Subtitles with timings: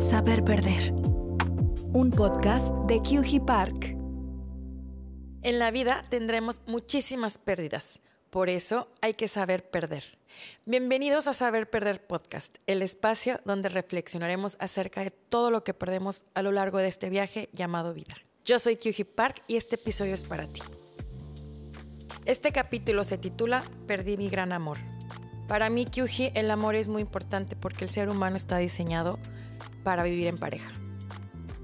[0.00, 0.92] Saber Perder.
[0.92, 3.96] Un podcast de QG Park.
[5.42, 8.00] En la vida tendremos muchísimas pérdidas.
[8.28, 10.18] Por eso hay que saber perder.
[10.66, 16.26] Bienvenidos a Saber Perder Podcast, el espacio donde reflexionaremos acerca de todo lo que perdemos
[16.34, 18.16] a lo largo de este viaje llamado vida.
[18.44, 20.60] Yo soy QG Park y este episodio es para ti.
[22.26, 24.76] Este capítulo se titula Perdí mi gran amor.
[25.48, 29.18] Para mí, QG, el amor es muy importante porque el ser humano está diseñado
[29.86, 30.72] para vivir en pareja.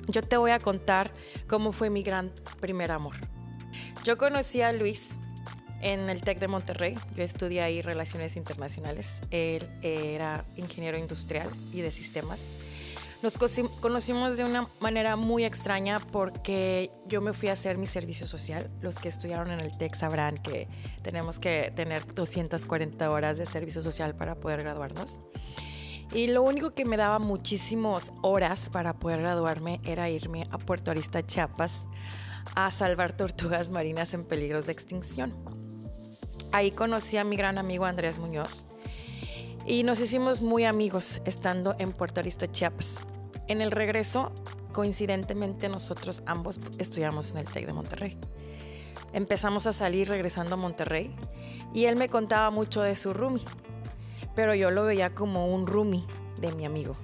[0.07, 1.11] Yo te voy a contar
[1.49, 3.17] cómo fue mi gran primer amor.
[4.05, 5.09] Yo conocí a Luis
[5.81, 6.95] en el TEC de Monterrey.
[7.17, 9.23] Yo estudié ahí Relaciones Internacionales.
[9.33, 12.45] Él era ingeniero industrial y de sistemas.
[13.23, 13.37] Nos
[13.81, 18.71] conocimos de una manera muy extraña porque yo me fui a hacer mi servicio social.
[18.83, 20.69] Los que estudiaron en el TEC sabrán que
[21.03, 25.19] tenemos que tener 240 horas de servicio social para poder graduarnos.
[26.15, 30.91] Y lo único que me daba muchísimas horas para poder graduarme era irme a Puerto
[30.91, 31.87] Arista, Chiapas,
[32.55, 35.33] a salvar tortugas marinas en peligros de extinción.
[36.53, 38.67] Ahí conocí a mi gran amigo Andrés Muñoz
[39.67, 42.97] y nos hicimos muy amigos estando en Puerto Arista, Chiapas.
[43.49, 44.33] En el regreso,
[44.73, 48.19] coincidentemente, nosotros ambos estudiamos en el TEC de Monterrey.
[49.15, 51.15] Empezamos a salir regresando a Monterrey
[51.73, 53.45] y él me contaba mucho de su roomie,
[54.35, 56.05] pero yo lo veía como un roomie
[56.41, 56.97] de mi amigo.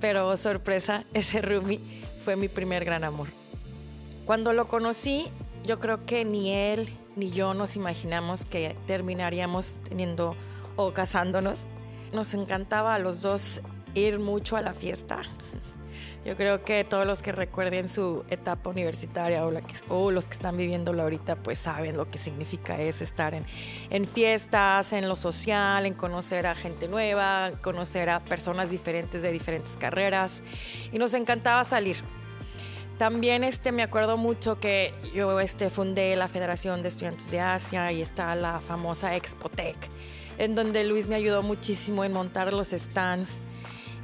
[0.00, 1.80] Pero sorpresa, ese roomie
[2.24, 3.28] fue mi primer gran amor.
[4.24, 5.26] Cuando lo conocí,
[5.64, 10.36] yo creo que ni él ni yo nos imaginamos que terminaríamos teniendo
[10.76, 11.66] o casándonos.
[12.12, 13.60] Nos encantaba a los dos
[13.94, 15.22] ir mucho a la fiesta.
[16.24, 19.46] Yo creo que todos los que recuerden su etapa universitaria
[19.88, 23.46] o, los que están viviéndolo ahorita, pues saben lo que significa es estar en,
[23.88, 29.32] en fiestas, en lo social, en conocer a gente nueva, conocer a personas diferentes de
[29.32, 30.42] diferentes carreras.
[30.92, 31.96] Y nos encantaba salir.
[32.98, 37.90] También este, me acuerdo mucho que yo este, fundé la Federación de Estudiantes de Asia
[37.92, 39.78] y está la famosa Expotec,
[40.36, 43.40] en donde Luis me ayudó muchísimo en montar los stands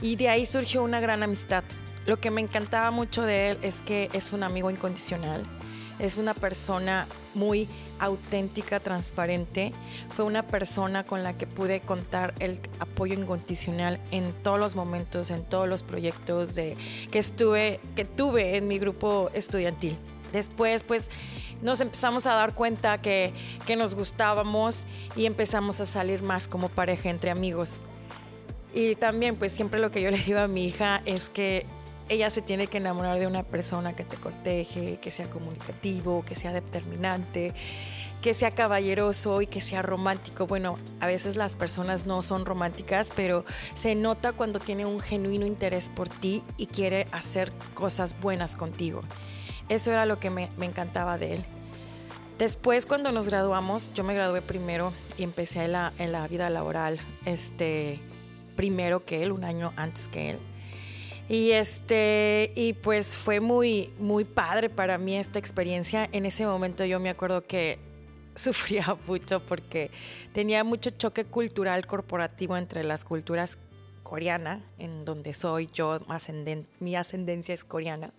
[0.01, 1.63] y de ahí surgió una gran amistad.
[2.07, 5.45] Lo que me encantaba mucho de él es que es un amigo incondicional,
[5.99, 7.69] es una persona muy
[7.99, 9.73] auténtica, transparente.
[10.15, 15.31] Fue una persona con la que pude contar el apoyo incondicional en todos los momentos,
[15.31, 16.77] en todos los proyectos de,
[17.11, 19.97] que estuve, que tuve en mi grupo estudiantil.
[20.33, 21.11] Después, pues,
[21.63, 23.33] nos empezamos a dar cuenta que,
[23.67, 27.83] que nos gustábamos y empezamos a salir más como pareja entre amigos.
[28.75, 31.65] Y también, pues siempre lo que yo le digo a mi hija es que
[32.09, 36.37] ella se tiene que enamorar de una persona que te corteje, que sea comunicativo, que
[36.37, 37.53] sea determinante,
[38.23, 40.47] que sea caballeroso y que sea romántico.
[40.47, 45.47] Bueno, a veces las personas no son románticas, pero se nota cuando tiene un genuino
[45.47, 49.03] interés por ti y quiere hacer cosas buenas contigo.
[49.69, 51.45] Eso era lo que me, encantaba de él.
[52.39, 57.01] Después, cuando nos graduamos, yo me gradué primero y empecé en la, la vida laboral.
[57.25, 58.01] Este,
[58.55, 60.39] primero que él, un año antes que él.
[61.29, 66.09] Y este, y pues fue muy, muy padre para mí esta experiencia.
[66.13, 67.79] En ese momento yo me acuerdo que
[68.35, 69.91] sufría mucho porque
[70.33, 73.59] tenía mucho choque cultural corporativo entre las culturas
[74.03, 75.99] coreana, en donde soy yo,
[76.79, 78.13] mi ascendencia es coreana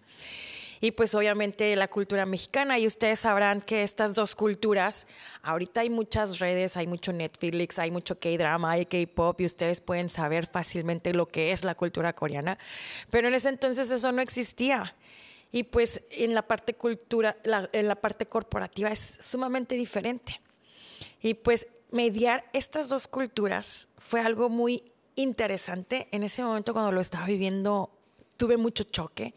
[0.80, 2.80] y pues obviamente la cultura mexicana.
[2.80, 5.08] Y ustedes sabrán que estas dos culturas,
[5.42, 10.10] ahorita hay muchas redes, hay mucho Netflix, hay mucho K-drama, hay K-pop y ustedes pueden
[10.10, 12.58] saber fácilmente lo que es la cultura coreana.
[13.10, 14.96] Pero en ese entonces eso no existía.
[15.52, 17.38] Y pues en la parte cultura,
[17.72, 20.42] en la parte corporativa es sumamente diferente.
[21.22, 26.08] Y pues mediar estas dos culturas fue algo muy interesante.
[26.12, 27.92] En ese momento cuando lo estaba viviendo
[28.36, 29.34] tuve mucho choque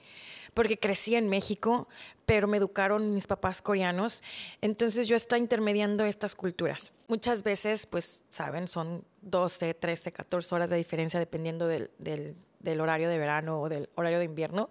[0.54, 1.88] porque crecí en México,
[2.26, 4.22] pero me educaron mis papás coreanos,
[4.60, 6.92] entonces yo estaba intermediando estas culturas.
[7.08, 13.08] Muchas veces, pues, saben, son 12, 13, 14 horas de diferencia dependiendo del, del, horario
[13.08, 14.70] de verano o del horario de invierno.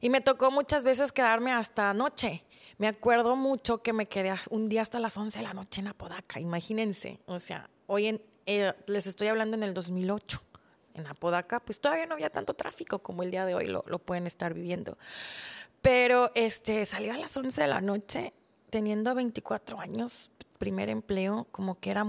[0.00, 2.44] Y me tocó muchas veces quedarme hasta noche.
[2.78, 5.88] Me acuerdo mucho que me quedé un día hasta las 11 de la noche en
[5.88, 7.18] Apodaca, imagínense.
[7.26, 10.45] O sea, hoy en, eh, les estoy hablando en el 2008
[10.96, 14.26] en Apodaca, pues todavía no había tanto tráfico como el día de hoy lo, pueden
[14.26, 14.98] estar viviendo.
[15.82, 18.32] Pero este, salir a las 11 de la noche,
[18.70, 22.04] teniendo 24 años, primer empleo, como que era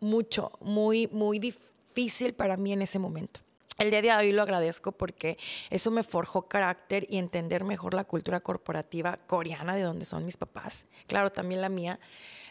[0.00, 3.40] mucho, muy, muy difícil para mí en ese momento.
[3.78, 5.36] El día de hoy lo agradezco porque
[5.68, 10.36] eso me forjó carácter y entender mejor la cultura corporativa coreana de donde son mis
[10.36, 11.98] papás, claro, también la mía,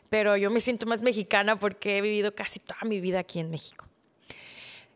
[0.10, 3.50] pero yo me siento más mexicana porque he vivido casi toda mi vida aquí en
[3.50, 3.86] México.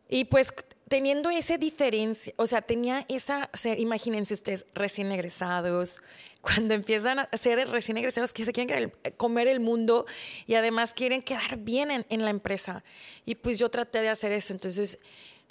[0.09, 0.53] Y pues
[0.87, 6.01] teniendo esa diferencia, o sea, tenía esa, imagínense ustedes, recién egresados,
[6.41, 10.05] cuando empiezan a ser recién egresados que se quieren comer el mundo
[10.45, 12.83] y además quieren quedar bien en, en la empresa.
[13.25, 14.99] Y pues yo traté de hacer eso, entonces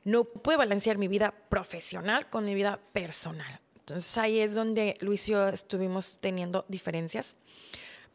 [0.04, 3.60] no pude balancear mi vida profesional con mi vida personal.
[3.80, 7.36] Entonces ahí es donde Luis y yo estuvimos teniendo diferencias.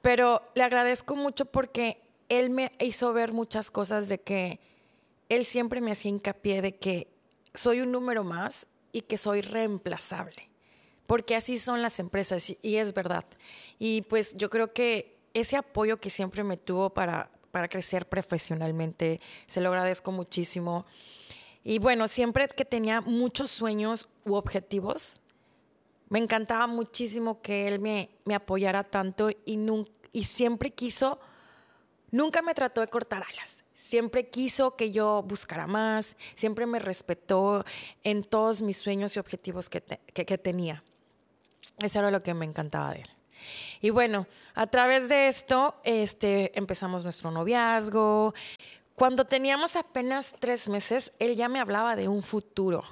[0.01, 4.59] Pero le agradezco mucho porque él me hizo ver muchas cosas de que
[5.31, 7.07] él siempre me hacía hincapié de que
[7.53, 10.49] soy un número más y que soy reemplazable,
[11.07, 13.23] porque así son las empresas y es verdad.
[13.79, 19.21] Y pues yo creo que ese apoyo que siempre me tuvo para, para crecer profesionalmente,
[19.45, 20.85] se lo agradezco muchísimo.
[21.63, 25.21] Y bueno, siempre que tenía muchos sueños u objetivos,
[26.09, 29.57] me encantaba muchísimo que él me, me apoyara tanto y,
[30.11, 31.21] y siempre quiso,
[32.11, 37.65] nunca me trató de cortar alas Siempre quiso que yo buscara más, siempre me respetó
[38.03, 40.83] en todos mis sueños y objetivos que, tenía.
[41.81, 43.09] Eso era lo que me encantaba de él.
[43.81, 48.35] Y bueno, a través de esto este, empezamos nuestro noviazgo.
[48.93, 52.83] Cuando teníamos apenas tres meses, él ya me hablaba de un futuro.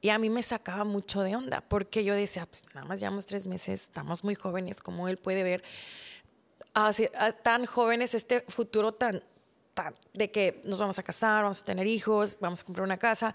[0.00, 3.24] Y a mí me sacaba mucho de onda, porque yo decía, pues nada más llevamos
[3.24, 5.62] tres meses, estamos muy jóvenes, como él puede ver
[7.42, 9.22] tan jóvenes este futuro tan,
[10.12, 13.34] de que nos vamos a casar, vamos a tener hijos, vamos a comprar una casa.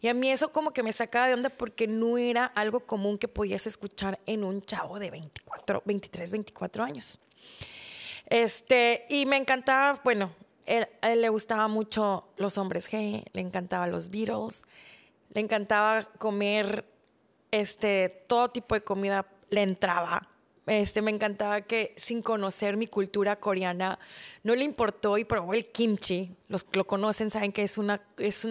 [0.00, 3.18] Y a mí eso como que me sacaba de onda porque no era algo común
[3.18, 7.18] que podías escuchar en un chavo de 24, 23, 24 años.
[8.26, 10.32] Este, y me encantaba, bueno,
[11.02, 14.62] a él le gustaba mucho los hombres G, le encantaban los Beatles,
[15.32, 16.84] le encantaba comer
[17.50, 20.28] este, todo tipo de comida, le entraba
[20.66, 23.98] este, me encantaba que sin conocer mi cultura coreana,
[24.42, 26.30] no le importó y probó el kimchi.
[26.48, 28.48] Los que lo conocen saben que es una, es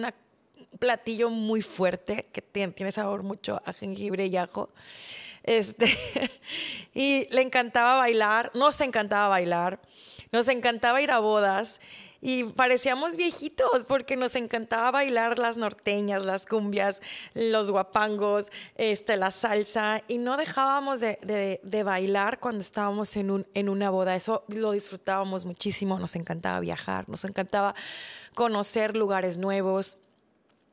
[0.78, 4.70] platillo muy fuerte que tiene, tiene sabor mucho a jengibre y ajo.
[5.42, 5.86] Este,
[6.94, 9.80] y le encantaba bailar, nos encantaba bailar,
[10.32, 11.80] nos encantaba ir a bodas
[12.26, 17.02] y parecíamos viejitos porque nos encantaba bailar las norteñas, las cumbias,
[17.34, 18.44] los guapangos,
[18.76, 21.18] este, la salsa y no dejábamos de,
[21.62, 24.16] de, bailar cuando estábamos en, un, en una boda.
[24.16, 27.74] Eso lo disfrutábamos muchísimo, nos encantaba viajar, nos encantaba
[28.34, 29.98] conocer lugares nuevos.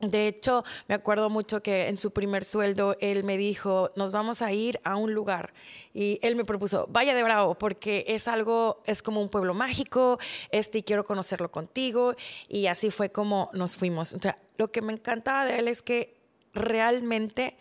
[0.02, 4.42] De hecho, me acuerdo mucho que en su primer sueldo él me dijo, nos vamos
[4.42, 5.54] a ir a un lugar.
[5.94, 10.18] Y él me propuso, vaya de Bravo, porque es algo, es como un pueblo mágico,
[10.50, 12.16] este, y quiero conocerlo contigo.
[12.48, 14.12] Y así fue como nos fuimos.
[14.14, 16.16] O sea, lo que me encantaba de él es que
[16.52, 17.56] realmente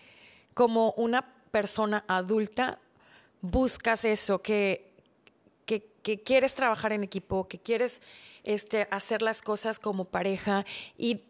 [0.55, 2.79] como una persona adulta
[3.41, 4.91] buscas eso, que,
[5.67, 8.01] que, que quieres trabajar en equipo, que quieres
[8.43, 10.65] este, hacer las cosas como pareja
[10.97, 11.21] y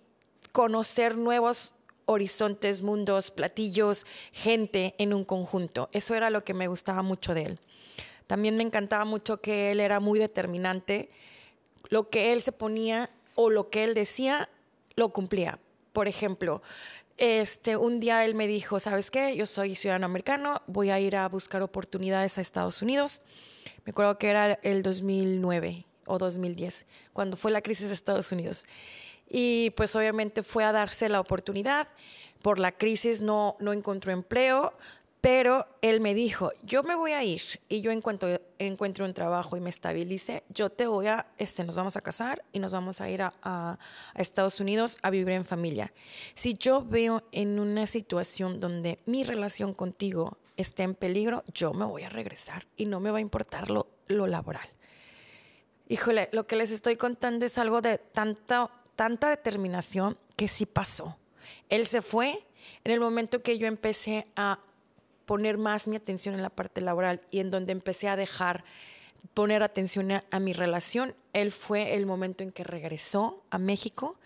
[0.52, 1.76] conocer nuevos
[2.06, 5.90] horizontes, mundos, platillos, gente en un conjunto.
[5.92, 7.60] Eso era lo que me gustaba mucho de él.
[8.28, 11.10] También me encantaba mucho que él era muy determinante.
[11.90, 14.50] Lo que él se ponía o lo que él decía,
[14.96, 15.60] lo cumplía.
[15.94, 16.62] Por ejemplo,
[17.18, 19.36] este, un día él me dijo, ¿sabes qué?
[19.36, 23.22] Yo soy ciudadano americano, voy a ir a buscar oportunidades a Estados Unidos.
[23.86, 28.66] Me acuerdo que era el 2009 o 2010, cuando fue la crisis de Estados Unidos
[29.32, 31.88] y pues obviamente fue a darse la oportunidad.
[32.42, 34.74] Por la crisis no, no encontró empleo,
[35.22, 38.28] pero él me dijo, yo me voy a ir y yo en cuanto
[38.58, 42.44] encuentre un trabajo y me estabilice, yo te voy a, este, nos vamos a casar
[42.52, 43.78] y nos vamos a ir a, a,
[44.16, 45.94] Estados Unidos a vivir en familia.
[46.34, 51.86] Si yo veo en una situación donde mi relación contigo esté en peligro, yo me
[51.86, 54.68] voy a regresar y no me va a importar lo, lo laboral.
[55.88, 61.18] Híjole, lo que les estoy contando es algo de tanta tanta determinación que sí pasó.
[61.70, 62.40] Él se fue
[62.84, 64.60] en el momento que yo empecé a
[65.26, 68.64] poner más mi atención en la parte laboral y en donde empecé a dejar
[69.34, 74.18] poner atención a, mi relación, él fue el momento en que regresó a México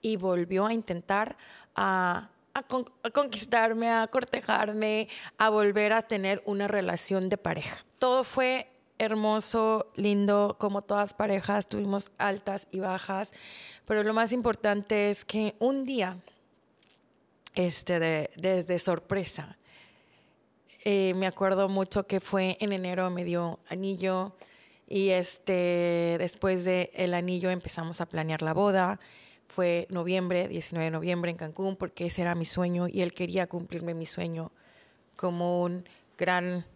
[0.00, 1.36] y volvió a intentar
[1.74, 7.84] a, a conquistarme, a cortejarme, a volver a tener una relación de pareja.
[7.98, 13.32] Todo fue hermoso, lindo, como todas parejas, tuvimos altas y bajas,
[13.86, 16.18] pero lo más importante es que un día,
[17.54, 19.58] este, de, sorpresa,
[20.84, 24.34] eh, me acuerdo mucho que fue en enero, me dio anillo
[24.86, 29.00] y este, después del el anillo empezamos a planear la boda.
[29.48, 33.46] Fue noviembre, 19 de noviembre en Cancún, porque ese era mi sueño y él quería
[33.46, 34.52] cumplirme mi sueño
[35.16, 36.66] como un gran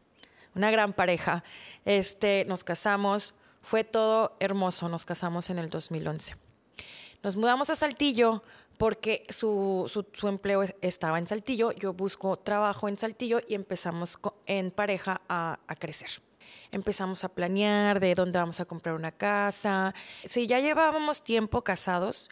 [0.58, 1.42] una gran pareja.
[1.84, 6.36] Este, nos casamos, fue todo hermoso, nos casamos en el 2011.
[7.22, 8.42] Nos mudamos a Saltillo
[8.76, 14.70] porque su, su, empleo estaba en Saltillo, yo busco trabajo en Saltillo y empezamos en
[14.70, 16.10] pareja a, crecer
[16.70, 19.94] empezamos a planear de dónde vamos a comprar una casa.
[20.28, 22.28] Sí, ya llevábamos tiempo casados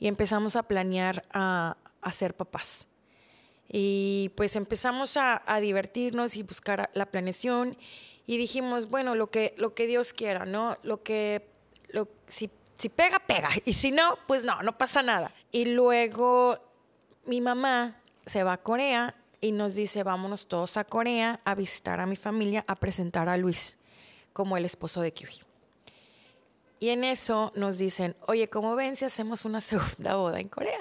[0.00, 2.86] y empezamos a planear a, a ser papás.
[3.68, 7.76] Y pues empezamos a, divertirnos y buscar la planeación
[8.26, 10.76] y dijimos, bueno, lo que, lo que Dios quiera, ¿no?
[10.82, 11.48] Lo que,
[11.88, 13.50] lo, si, si pega, pega.
[13.64, 15.32] Y si no, pues no, no pasa nada.
[15.52, 16.58] Y luego
[17.24, 22.00] mi mamá se va a Corea y nos dice, vámonos todos a Corea a visitar
[22.00, 23.78] a mi familia, a presentar a Luis
[24.32, 25.42] como el esposo de Kyuji.
[26.78, 30.78] Y en eso nos dicen, oye, ¿cómo ven si hacemos una segunda boda en Corea?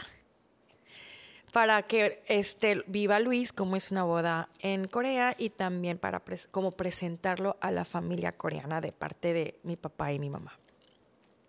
[1.56, 6.22] Para que este, viva Luis, como es una boda en Corea, y también para
[6.52, 10.60] como presentarlo a la familia coreana de parte de mi papá y mi mamá.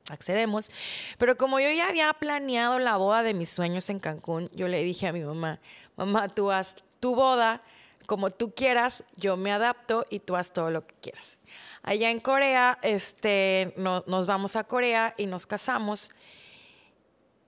[0.09, 0.71] Accedemos,
[1.19, 4.81] pero como yo ya había planeado la boda de mis sueños en Cancún, yo le
[4.85, 5.59] dije a mi mamá,
[5.97, 7.65] mamá, tú haz tu boda
[8.07, 11.41] como tú quieras, yo me adapto y tú haz todo lo que quieras.
[11.83, 16.13] Allá en Corea, este, nos vamos a Corea y nos casamos.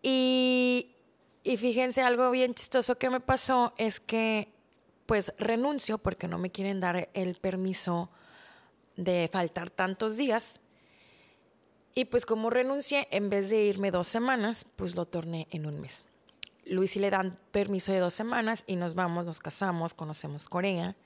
[0.03, 0.97] Y,
[1.49, 4.53] y fíjense, algo bien chistoso que me pasó es que
[5.07, 8.11] pues renuncio porque no me quieren dar el permiso
[8.97, 10.61] de faltar tantos días.
[11.95, 15.81] Y pues como renuncié, en vez de irme dos semanas, pues lo torné en un
[15.81, 16.05] mes.
[16.67, 20.97] Luis y le dan permiso de dos semanas y nos vamos, nos casamos, conocemos Corea.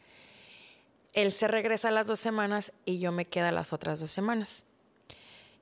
[1.12, 4.66] Él se regresa las dos semanas y yo me quedo las otras dos semanas.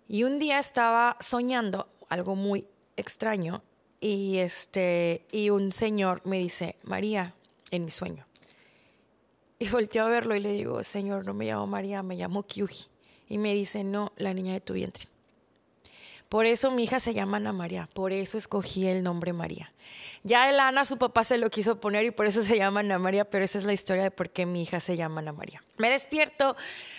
[0.09, 3.63] Y un día estaba soñando algo muy extraño
[4.01, 7.35] y, este, y un señor me dice, María,
[7.71, 8.27] en mi sueño.
[9.59, 12.87] Y volteo a verlo y le digo, Señor, no me llamo María, me llamo Kyuji.
[13.29, 15.05] Y me dice, no, la niña de tu vientre.
[16.31, 19.73] Por eso mi hija se llama Ana María, por eso escogí el nombre María.
[20.23, 23.01] Ya el Ana, su papá se lo quiso poner y por eso se llama Ana
[23.01, 25.63] María, pero esa es la historia de por qué mi hija se llama Ana María.
[25.77, 26.57] Me despierto,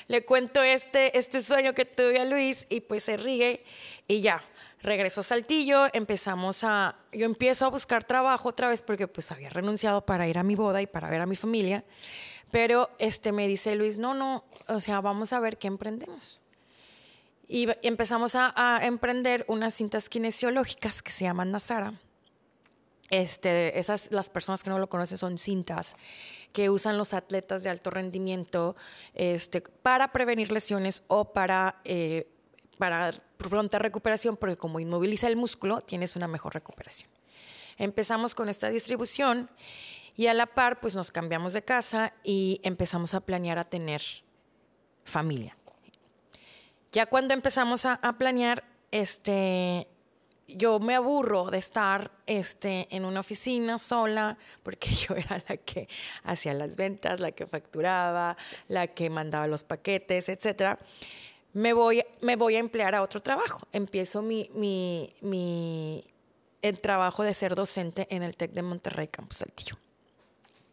[0.08, 3.64] le cuento este, este sueño que tuve a Luis y pues se ríe
[4.06, 4.44] y ya.
[4.84, 9.50] Regreso a Saltillo, empezamos a, yo empiezo a buscar trabajo otra vez porque pues había
[9.50, 11.84] renunciado para ir a mi boda y para ver a mi familia,
[12.50, 16.42] pero este me dice Luis, no, no, o sea, vamos a ver qué emprendemos
[17.52, 22.00] y empezamos a, emprender unas cintas kinesiológicas que se llaman Nazara.
[23.10, 25.98] Este, esas, las personas que no lo conocen son cintas
[26.54, 28.78] que usan los atletas de alto rendimiento
[29.14, 32.30] este, para prevenir lesiones o para, eh,
[32.78, 33.12] para
[33.50, 37.10] pronta recuperación, porque como inmoviliza el músculo, tienes una mejor recuperación.
[37.78, 39.50] Empezamos con esta distribución
[40.16, 44.02] y a la par, pues nos cambiamos de casa y empezamos a planear a tener
[45.04, 45.58] familia.
[46.92, 49.88] Ya cuando empezamos a, planear, este,
[50.48, 55.88] yo me aburro de estar este, en una oficina sola, porque yo era la que
[56.24, 58.36] hacía las ventas, la que facturaba,
[58.68, 60.78] la que mandaba los paquetes, etc.
[61.54, 63.68] Me voy, me voy a emplear a otro trabajo.
[63.72, 66.04] Empiezo mi, mi, mi
[66.62, 69.78] el trabajo de ser docente en el TEC de Monterrey, Campus Saltillo.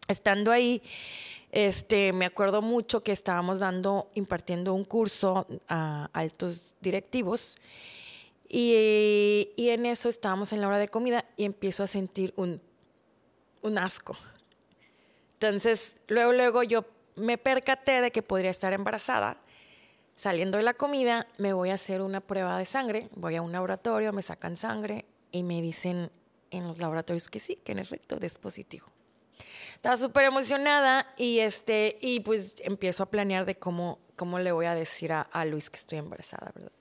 [0.06, 0.82] Estando ahí,
[1.50, 7.58] este, me acuerdo mucho que estábamos dando, impartiendo un curso a altos directivos
[8.48, 12.60] y, en eso estábamos en la hora de comida y empiezo a sentir un,
[13.62, 14.16] un asco.
[15.34, 16.84] Entonces, luego, luego yo
[17.16, 19.36] me percaté de que podría estar embarazada.
[20.18, 23.08] Saliendo de la comida, me voy a hacer una prueba de sangre.
[23.14, 26.10] Voy a un laboratorio, me sacan sangre y me dicen
[26.50, 28.88] en los laboratorios que sí, que en efecto es positivo.
[29.76, 34.66] Estaba súper emocionada y, este, y pues empiezo a planear de cómo, cómo le voy
[34.66, 36.72] a decir a, Luis que estoy embarazada, ¿verdad?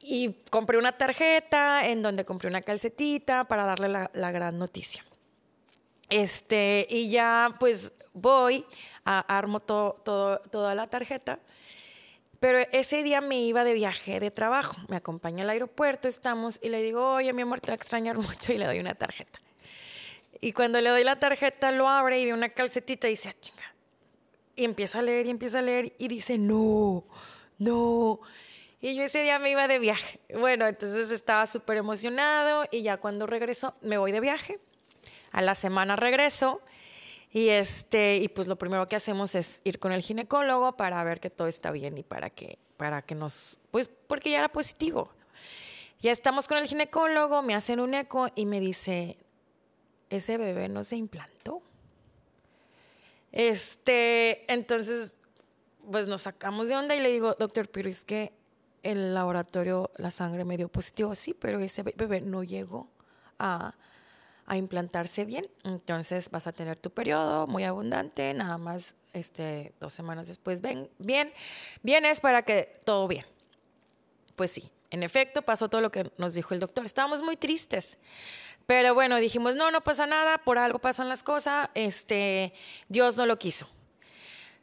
[0.00, 5.04] Y compré una tarjeta en donde compré una calcetita para darle la, la gran noticia.
[6.08, 8.64] Este, y ya pues voy,
[9.04, 11.38] a, armo todo, todo, toda la tarjeta.
[12.40, 14.76] Pero ese día me iba de viaje de trabajo.
[14.88, 18.16] Me acompaña al aeropuerto, estamos, y le digo, oye, mi amor, te va a extrañar
[18.18, 19.40] mucho, y le doy una tarjeta.
[20.40, 23.34] Y cuando le doy la tarjeta, lo abre y ve una calcetita y dice, ah,
[23.40, 23.74] chinga.
[24.54, 27.04] Y empieza a leer y empieza a leer y dice, no,
[27.58, 28.20] no.
[28.80, 30.20] Y yo ese día me iba de viaje.
[30.38, 34.60] Bueno, entonces estaba súper emocionado y ya cuando regreso, me voy de viaje.
[35.32, 36.62] A la semana regreso
[37.30, 41.20] y, este, y pues lo primero que hacemos es ir con el ginecólogo para ver
[41.20, 45.10] que todo está bien y para que, para que nos, pues porque ya era positivo.
[46.00, 49.18] Ya estamos con el ginecólogo, me hacen un eco y me dice,
[50.10, 51.60] ese bebé no se implantó.
[53.32, 55.20] Este, entonces,
[55.90, 58.32] pues nos sacamos de onda y le digo, doctor, pero es que
[58.82, 62.88] el laboratorio, la sangre me dio positivo, sí, pero ese bebé no llegó
[63.38, 63.74] a,
[64.48, 65.46] a implantarse bien.
[65.64, 70.90] Entonces vas a tener tu periodo muy abundante, nada más este, dos semanas después ven,
[70.98, 71.32] bien,
[71.82, 73.24] vienes para que todo bien.
[74.36, 76.84] Pues sí, en efecto pasó todo lo que nos dijo el doctor.
[76.84, 77.98] Estábamos muy tristes.
[78.66, 82.52] Pero bueno, dijimos, no, no pasa nada, por algo pasan las cosas, este,
[82.88, 83.66] Dios no lo quiso.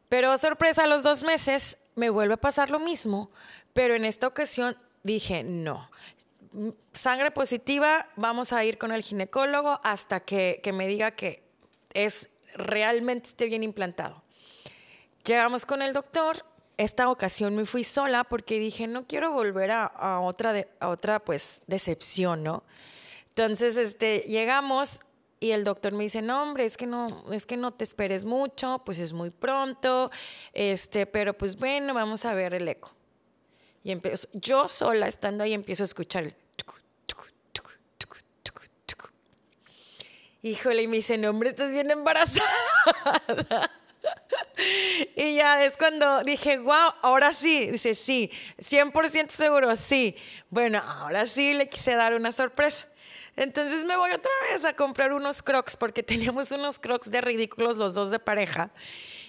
[0.09, 3.31] Pero sorpresa, a los dos meses me vuelve a pasar lo mismo,
[3.73, 5.89] pero en esta ocasión dije, no,
[6.91, 11.43] sangre positiva, vamos a ir con el ginecólogo hasta que, que me diga que
[11.93, 14.23] es realmente esté bien implantado.
[15.25, 16.45] Llegamos con el doctor.
[16.77, 21.61] Esta ocasión me fui sola porque dije, no quiero volver a, otra, a otra pues,
[21.67, 22.63] decepción, ¿no?
[23.29, 24.99] Entonces, este, llegamos
[25.39, 28.25] y el doctor me dice, no, hombre, es que no, es que no te esperes
[28.25, 30.11] mucho, pues es muy pronto,
[30.53, 32.93] este, pero pues bueno, vamos a ver el eco.
[33.83, 36.35] Y empiezo, yo sola estando ahí empiezo a escuchar el
[40.45, 42.47] Híjole, y me dice, no, hombre, estás bien embarazada.
[45.15, 47.71] y ya es cuando dije, wow, ahora sí.
[47.71, 50.15] Dice, sí, 100% seguro, sí.
[50.51, 52.87] Bueno, ahora sí le quise dar una sorpresa.
[53.35, 57.77] Entonces me voy otra vez a comprar unos crocs porque teníamos unos crocs de ridículos
[57.77, 58.69] los dos de pareja.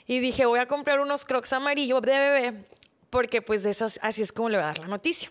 [0.07, 2.65] Y dije, voy a comprar unos crocs amarillos de bebé
[3.09, 5.31] porque pues de esas, así es como le voy a dar la noticia.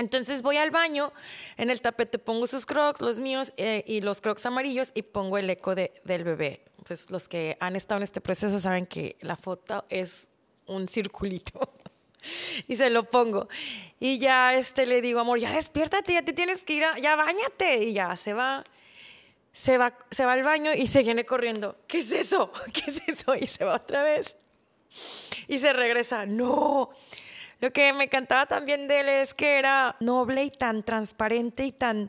[0.00, 1.12] Entonces voy al baño,
[1.58, 5.36] en el tapete pongo sus crocs, los míos eh, y los crocs amarillos y pongo
[5.36, 6.62] el eco de, del bebé.
[6.86, 10.28] Pues los que han estado en este proceso saben que la foto es
[10.64, 11.74] un circulito.
[12.66, 13.48] y se lo pongo.
[13.98, 17.84] Y ya este le digo, amor, ya despiértate, ya te tienes que ir, ya bañate.
[17.84, 18.64] Y ya se va,
[19.52, 21.76] se va, se va al baño y se viene corriendo.
[21.86, 22.50] ¿Qué es eso?
[22.72, 23.34] ¿Qué es eso?
[23.34, 24.34] Y se va otra vez.
[25.46, 26.24] Y se regresa.
[26.24, 26.88] No.
[27.60, 31.72] Lo que me encantaba también de él es que era noble y tan transparente y
[31.72, 32.08] tan...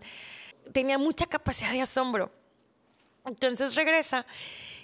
[0.71, 2.31] tenía mucha capacidad de asombro.
[3.25, 4.25] Entonces regresa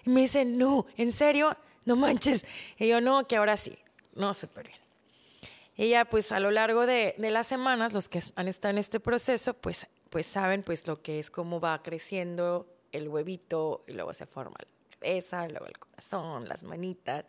[0.05, 2.45] y me dice, no, en serio, no manches.
[2.77, 3.77] Y yo, no, que ahora sí.
[4.13, 5.89] No, súper bien.
[5.89, 8.99] Ya, pues a lo largo de, de, las semanas, los que han estado en este
[8.99, 14.13] proceso, pues, pues saben pues lo que es cómo va creciendo el huevito y luego
[14.13, 17.25] se forma la cabeza, luego el corazón, las manitas.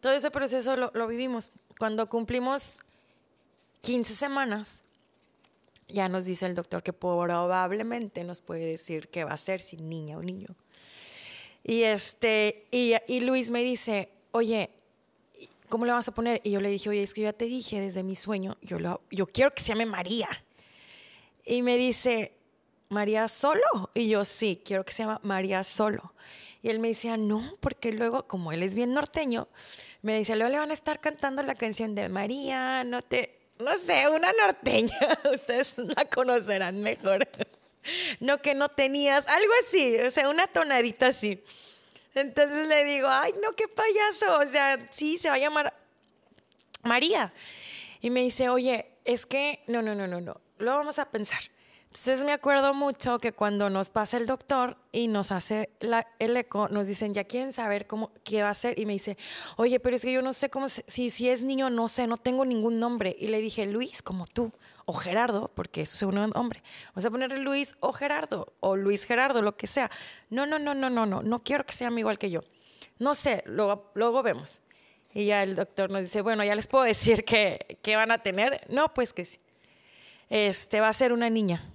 [0.00, 1.52] Todo ese proceso lo, lo vivimos.
[1.78, 2.82] Cuando cumplimos
[3.80, 4.82] 15 semanas,
[5.88, 9.76] ya nos dice el doctor que probablemente nos puede decir qué va a ser si
[9.76, 10.48] niña o niño.
[11.62, 14.70] Y, este, y, Luis me dice, oye,
[15.68, 16.40] ¿cómo le vas a poner?
[16.44, 18.78] Y yo le dije, oye, es que yo ya te dije desde mi sueño, yo,
[18.78, 20.28] lo, yo quiero que se llame María.
[21.44, 22.32] Y me dice,
[22.88, 23.90] ¿María Solo?
[23.94, 26.14] Y yo, sí, quiero que se llame María Solo.
[26.62, 29.48] Y él me decía, no, porque luego, como él es bien norteño,
[30.02, 33.76] me dice, luego le van a estar cantando la canción de María, no te, no
[33.78, 34.98] sé, una norteña,
[35.34, 37.28] ustedes la conocerán mejor.
[38.18, 41.44] No que no tenías, algo así, o sea, una tonadita así.
[42.14, 45.74] Entonces le digo, ay, no, qué payaso, o sea, sí, se va a llamar
[46.82, 47.34] María.
[48.00, 51.40] Y me dice, oye, es que, no, no, no, no, no, lo vamos a pensar.
[51.96, 55.70] Entonces me acuerdo mucho que cuando nos pasa el doctor y nos hace
[56.18, 58.76] el eco, nos dicen, ya quieren saber cómo, qué va a ser.
[58.80, 59.16] Y me dice,
[59.56, 62.16] oye, pero es que yo no sé cómo, si, si es niño, no sé, no
[62.16, 63.14] tengo ningún nombre.
[63.16, 64.50] Y le dije, Luis, como tú,
[64.86, 66.64] o Gerardo, porque es su segundo nombre.
[66.96, 69.88] Vamos a ponerle Luis o Gerardo, o Luis Gerardo, lo que sea.
[70.30, 72.40] No, no, no, no, no, no, no quiero que sea igual que yo.
[72.98, 74.62] No sé, luego, luego vemos.
[75.12, 78.18] Y ya el doctor nos dice, bueno, ya les puedo decir que, que van a
[78.18, 78.66] tener.
[78.68, 79.38] No, pues que sí.
[80.28, 81.70] Este va a ser una niña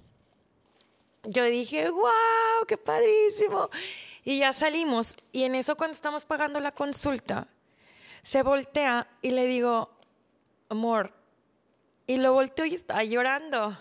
[1.24, 3.68] yo dije, wow, qué padrísimo.
[4.24, 5.16] Y ya salimos.
[5.32, 7.48] Y en eso cuando estamos pagando la consulta,
[8.22, 9.90] se voltea y le digo,
[10.68, 11.12] amor,
[12.06, 13.76] y lo volteo y está llorando.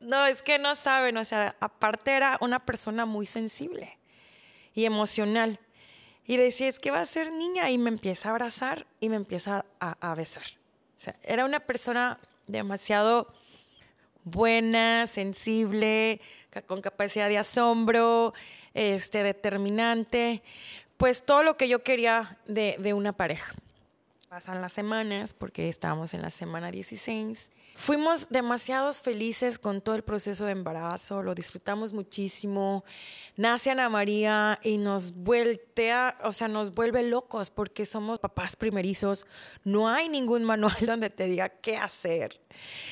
[0.00, 3.98] No, es que no saben, o sea, aparte era una persona muy sensible
[4.74, 5.60] y emocional.
[6.24, 9.16] Y decía, es que va a ser niña y me empieza a abrazar y me
[9.16, 10.44] empieza a, a besar.
[10.98, 13.32] O sea, era una persona demasiado
[14.24, 16.20] buena, sensible,
[16.66, 18.34] con capacidad de asombro,
[18.74, 20.42] este, determinante,
[20.96, 23.54] pues todo lo que yo quería de, de una pareja.
[24.28, 30.04] Pasan las semanas, porque estábamos en la semana 16, Fuimos demasiados felices con todo el
[30.04, 32.84] proceso de embarazo, lo disfrutamos muchísimo.
[33.36, 39.26] Nace Ana María y nos voltea, o sea, nos vuelve locos porque somos papás primerizos.
[39.64, 42.40] No hay ningún manual donde te diga qué hacer.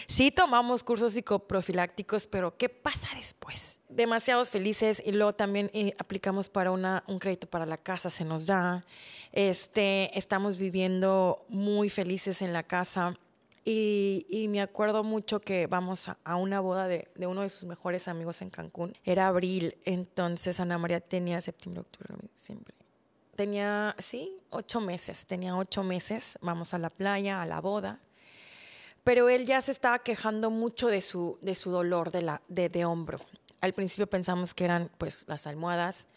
[0.08, 3.78] Sí tomamos cursos psicoprofilácticos, pero ¿qué pasa después?
[3.90, 8.24] Demasiados felices y luego también eh, aplicamos para una, un crédito para la casa, se
[8.24, 8.80] nos da.
[9.32, 13.14] Este, estamos viviendo muy felices en la casa
[14.28, 18.42] y, me acuerdo mucho que vamos a, una boda de, uno de sus mejores amigos
[18.42, 18.94] en Cancún.
[19.04, 22.74] Era abril, entonces Ana María tenía septiembre, octubre, diciembre.
[23.36, 26.38] Tenía, sí, ocho meses, tenía ocho meses.
[26.40, 28.00] Vamos a la playa, a la boda.
[29.04, 32.68] Pero él ya se estaba quejando mucho de su, de su dolor de, la, de,
[32.68, 33.18] de hombro.
[33.60, 36.08] Al principio pensamos que eran pues las almohadas.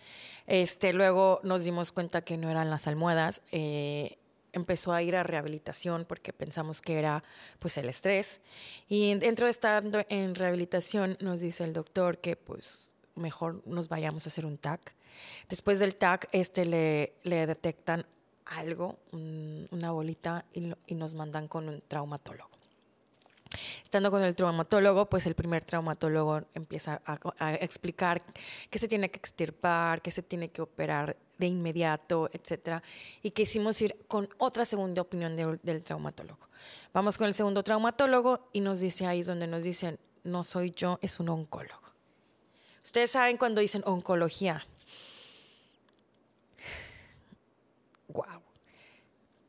[0.48, 3.42] Este, luego nos dimos cuenta que no eran las almohadas.
[3.52, 4.18] Eh,
[4.54, 7.24] empezó a ir a rehabilitación porque pensamos que era
[7.60, 8.42] pues el estrés.
[8.88, 14.26] Y dentro de estar en rehabilitación nos dice el doctor que pues mejor nos vayamos
[14.26, 14.96] a hacer un TAC.
[15.50, 18.06] Después del TAC este le, le detectan
[18.46, 22.53] algo, una bolita y, y nos mandan con un traumatólogo.
[23.84, 28.22] Estando con el traumatólogo, pues el primer traumatólogo empieza a, explicar
[28.70, 32.84] qué se tiene que extirpar, qué se tiene que operar de inmediato, etcétera,
[33.22, 36.48] y quisimos ir con otra segunda opinión del traumatólogo.
[36.94, 40.72] Vamos con el segundo traumatólogo y nos dice ahí es donde nos dicen, no soy
[40.72, 41.82] yo, es un oncólogo.
[42.84, 44.66] Ustedes saben cuando dicen oncología.
[48.10, 48.42] Wow.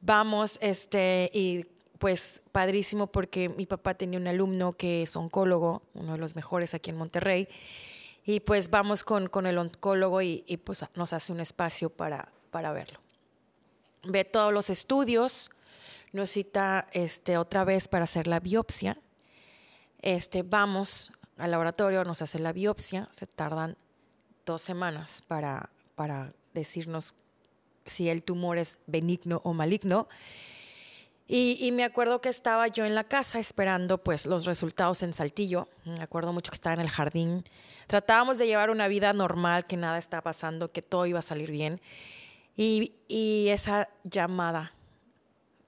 [0.01, 1.67] Vamos, este, y
[2.05, 6.75] pues padrísimo porque mi papá tenía un alumno que es oncólogo, uno de los mejores
[6.75, 7.49] aquí en Monterrey,
[8.27, 12.75] y pues vamos con, con el oncólogo y, pues nos hace un espacio para, para
[12.75, 13.01] verlo.
[14.03, 15.51] Ve todos los estudios,
[16.12, 18.99] nos cita este, otra vez para hacer la biopsia.
[20.03, 23.79] Este, vamos al laboratorio, nos hace la biopsia, se tardan
[24.45, 27.14] dos semanas para, para decirnos
[27.87, 30.07] si el tumor es benigno o maligno.
[31.27, 35.69] Y, me acuerdo que estaba yo en la casa esperando pues los resultados en Saltillo.
[35.87, 37.45] Me acuerdo mucho que estaba en el jardín.
[37.87, 41.51] Tratábamos de llevar una vida normal, que nada estaba pasando, que todo iba a salir
[41.51, 41.81] bien.
[42.57, 42.93] Y,
[43.49, 44.75] esa llamada,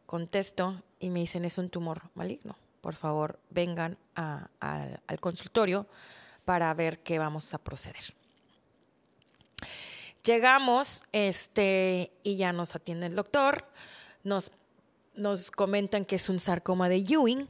[0.04, 2.56] contesto y me dicen es un tumor maligno.
[2.82, 5.86] Por favor, vengan al consultorio
[6.44, 8.14] para ver qué vamos a proceder.
[10.22, 13.66] Llegamos este, y ya nos atiende el doctor.
[14.22, 14.52] Nos
[15.16, 17.48] nos comentan que es un sarcoma de Ewing.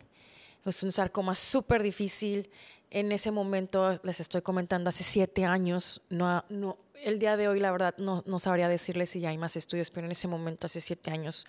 [0.65, 2.51] Es un sarcoma súper difícil.
[2.91, 7.61] En ese momento, les estoy comentando, hace siete años, no, no, el día de hoy,
[7.61, 10.67] la verdad, no, no sabría decirles si ya hay más estudios, pero en ese momento,
[10.67, 11.47] hace siete años,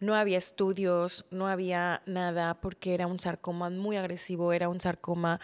[0.00, 5.40] no había estudios, no había nada, porque era un sarcoma muy agresivo, era un sarcoma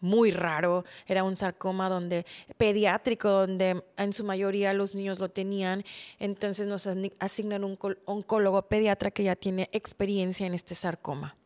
[0.00, 5.84] muy raro, era un sarcoma donde pediátrico, donde en su mayoría los niños lo tenían.
[6.18, 6.88] Entonces nos
[7.18, 11.36] asignan un oncólogo pediatra que ya tiene experiencia en este sarcoma.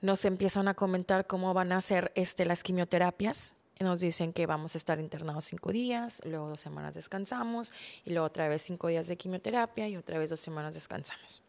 [0.00, 4.74] Nos empiezan a comentar cómo van a hacer este, las quimioterapias, nos dicen que vamos
[4.74, 7.72] a estar internados cinco días, luego dos semanas descansamos
[8.04, 11.42] y luego otra vez cinco días de quimioterapia y otra vez dos semanas descansamos.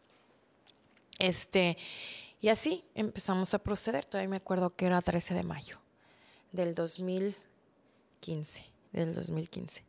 [1.23, 1.77] Este,
[2.41, 4.03] y así empezamos a proceder.
[4.03, 5.79] Todavía me acuerdo que era 13 de mayo
[6.51, 9.86] del 2015, del 2015.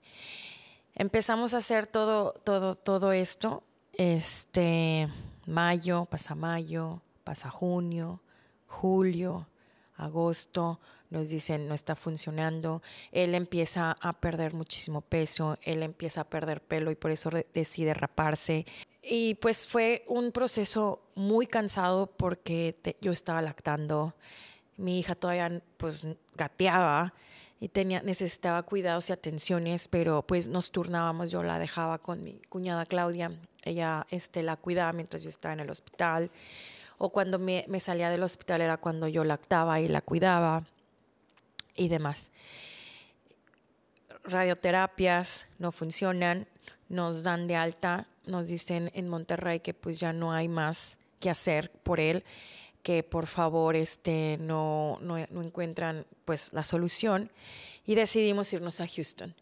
[0.94, 3.64] Empezamos a hacer todo, todo, todo esto.
[3.94, 5.08] Este,
[5.44, 8.20] mayo, pasa mayo, pasa junio,
[8.68, 9.48] julio,
[9.96, 10.78] agosto,
[11.10, 16.60] nos dicen no está funcionando, él empieza a perder muchísimo peso, él empieza a perder
[16.60, 18.66] pelo y por eso decide raparse.
[19.06, 24.14] Y pues fue un proceso muy cansado porque yo estaba lactando,
[24.78, 27.12] mi hija todavía pues gateaba
[27.60, 32.40] y tenía, necesitaba cuidados y atenciones, pero pues nos turnábamos, yo la dejaba con mi
[32.48, 33.30] cuñada Claudia,
[33.62, 36.30] ella este, la cuidaba mientras yo estaba en el hospital,
[36.96, 40.64] o cuando me, me salía del hospital era cuando yo lactaba y la cuidaba
[41.76, 42.30] y demás.
[44.24, 46.46] Radioterapias no funcionan,
[46.88, 51.30] nos dan de alta, nos dicen en Monterrey que pues ya no hay más que
[51.30, 52.24] hacer por él,
[52.82, 57.30] que por favor este, no, no, encuentran pues la solución
[57.86, 59.34] y decidimos irnos a Houston.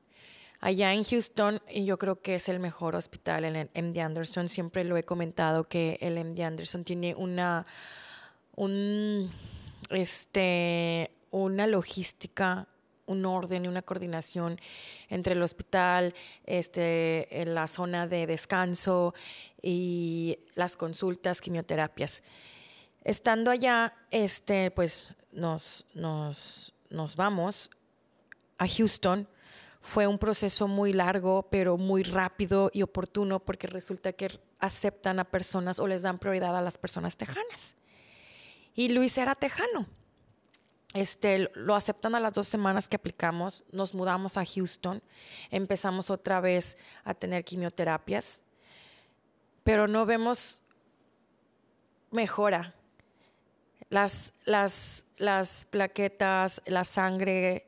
[0.61, 4.49] Allá en Houston, yo creo que es el mejor hospital, en el MD Anderson.
[4.49, 7.66] Siempre lo he comentado que el MD Anderson tiene una,
[8.55, 9.29] un,
[9.90, 12.68] este, una logística
[13.07, 14.61] un orden y una coordinación
[15.09, 19.15] entre el hospital, este, en la zona de descanso
[19.61, 22.23] y las consultas, quimioterapias.
[23.05, 27.71] Estando allá, este, pues nos, nos, nos vamos
[28.59, 29.29] a Houston.
[29.81, 35.25] Fue un proceso muy largo, pero muy rápido y oportuno porque resulta que aceptan a
[35.25, 37.75] personas o les dan prioridad a las personas tejanas.
[38.75, 39.87] Y Luis era tejano.
[40.94, 45.02] Este, lo aceptan a las dos semanas que aplicamos, nos mudamos a Houston,
[45.50, 48.42] empezamos otra vez a tener quimioterapias,
[49.64, 50.62] pero no vemos
[52.11, 52.74] mejora.
[53.88, 57.66] las, las, las plaquetas, la sangre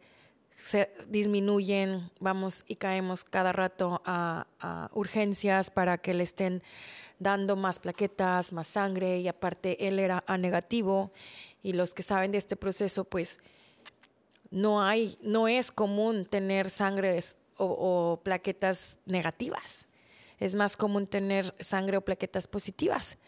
[0.65, 6.63] se disminuyen, vamos y caemos cada rato a, a, urgencias para que le estén
[7.19, 11.13] dando más plaquetas, más sangre y aparte él era A negativo
[11.63, 13.41] y los que saben de este proceso pues
[14.51, 17.23] no hay, no es común tener sangre
[17.59, 19.87] o, o plaquetas negativas,
[20.41, 23.19] es más común tener sangre o plaquetas positivas.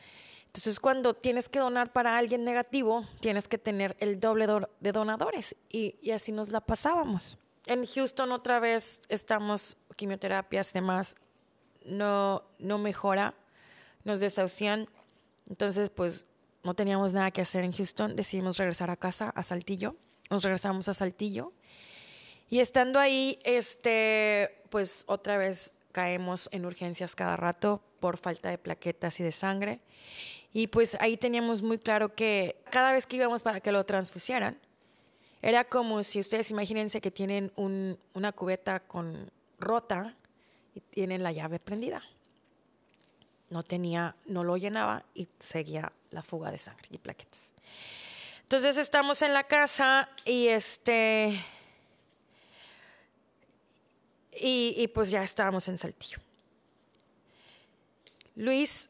[0.56, 4.46] Entonces, cuando tienes que donar para alguien negativo, tienes que tener el doble
[4.80, 5.54] de donadores.
[5.68, 7.36] Y, y, así nos la pasábamos.
[7.66, 11.16] En Houston otra vez estamos quimioterapias demás.
[11.84, 13.34] No, no mejora,
[14.04, 14.88] nos desahucian.
[15.46, 16.24] Entonces, pues
[16.64, 18.16] no teníamos nada que hacer en Houston.
[18.16, 19.94] Decidimos regresar a casa, a Saltillo.
[20.30, 21.52] Nos regresamos a Saltillo.
[22.48, 28.56] Y estando ahí, este, pues otra vez caemos en urgencias cada rato por falta de
[28.56, 29.80] plaquetas y de sangre.
[30.56, 34.58] Y pues ahí teníamos muy claro que cada vez que íbamos para que lo transfusieran,
[35.42, 40.16] era como si ustedes imagínense que tienen un, una cubeta con rota
[40.74, 42.02] y tienen la llave prendida.
[43.50, 47.52] No tenía, no lo llenaba y seguía la fuga de sangre y plaquetas.
[48.40, 51.38] Entonces estamos en la casa y este
[54.40, 56.18] y pues ya estábamos en Saltillo.
[58.36, 58.88] Luis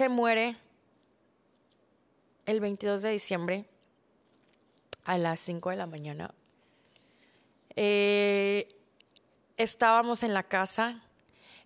[0.00, 0.56] se muere
[2.46, 3.66] el 22 de diciembre
[5.04, 6.32] a las 5 de la mañana.
[7.76, 8.66] Eh,
[9.58, 11.02] estábamos en la casa.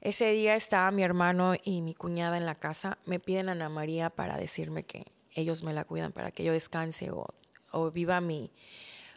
[0.00, 2.98] Ese día estaba mi hermano y mi cuñada en la casa.
[3.04, 6.52] Me piden a Ana María para decirme que ellos me la cuidan para que yo
[6.52, 7.28] descanse o,
[7.70, 8.50] o viva mi,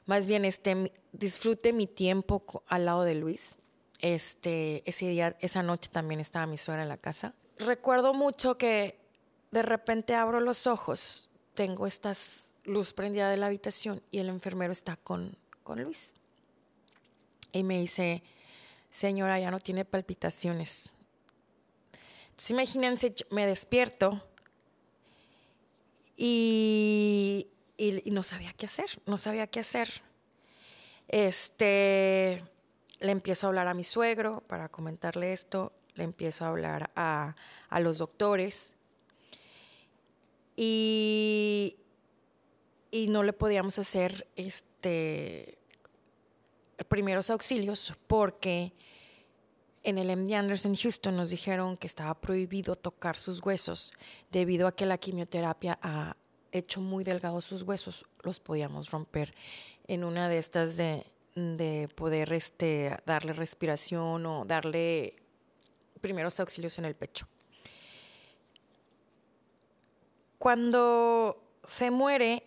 [0.06, 3.58] más bien este, disfrute mi tiempo al lado de Luis.
[4.00, 9.00] Este, ese día, esa noche también estaba mi suegra en la casa recuerdo mucho que
[9.58, 12.13] de repente abro los ojos, tengo esta
[12.63, 16.13] luz prendida de la habitación y el enfermero está con, con Luis.
[17.52, 18.22] Y me dice,
[18.91, 20.96] señora, ya no tiene palpitaciones.
[22.26, 24.24] Entonces imagínense, me despierto
[26.15, 29.89] y, y, y, no sabía qué hacer, no sabía qué hacer.
[31.08, 32.43] Este,
[33.00, 37.36] le empiezo a hablar a mi suegro para comentarle esto le empiezo a hablar a,
[37.70, 38.77] a los doctores
[40.58, 41.78] y,
[43.10, 45.60] no le podíamos hacer este,
[46.89, 48.74] primeros auxilios porque
[49.84, 53.93] en el MD Anderson Houston nos dijeron que estaba prohibido tocar sus huesos
[54.32, 56.17] debido a que la quimioterapia ha
[56.52, 59.34] hecho muy delgados sus huesos, los podíamos romper
[59.88, 65.15] en una de estas de, de poder este, darle respiración o darle
[66.02, 67.28] primeros auxilios en el pecho.
[70.48, 72.42] Cuando se muere,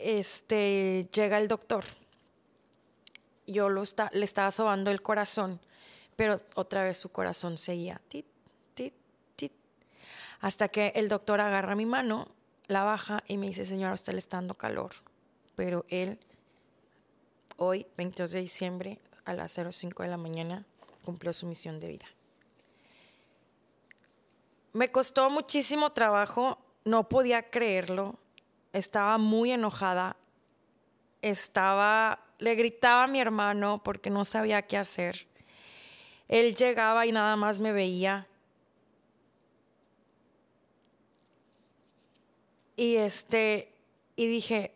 [0.00, 1.84] este, llega el doctor.
[3.46, 5.60] Yo lo le estaba sobando el corazón,
[6.16, 8.00] pero otra vez su corazón seguía.
[8.08, 8.26] Tit,
[8.74, 8.92] tit,
[9.36, 9.52] tit,
[10.40, 12.26] hasta que el doctor agarra mi mano,
[12.66, 14.94] la baja y me dice, señora, usted le está dando calor.
[15.54, 16.18] Pero él,
[17.56, 20.66] hoy, 22 de diciembre, a las 05 de la mañana,
[21.04, 22.06] cumplió su misión de vida.
[24.72, 28.18] Me costó muchísimo trabajo, no podía creerlo,
[28.72, 30.16] estaba muy enojada,
[31.22, 35.26] estaba, le gritaba a mi hermano porque no sabía qué hacer.
[36.28, 38.26] Él llegaba y nada más me veía.
[42.76, 43.72] Y este,
[44.16, 44.74] y dije,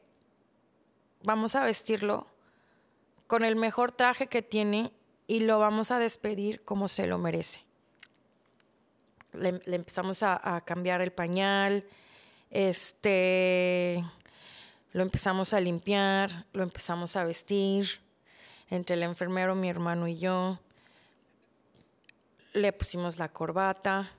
[1.22, 2.26] vamos a vestirlo
[3.26, 4.92] con el mejor traje que tiene
[5.26, 7.67] y lo vamos a despedir como se lo merece
[9.38, 11.84] le, empezamos a, cambiar el pañal,
[12.50, 14.04] este,
[14.92, 18.00] lo empezamos a limpiar, lo empezamos a vestir,
[18.70, 20.58] entre el enfermero, mi hermano y yo,
[22.52, 24.10] le pusimos la corbata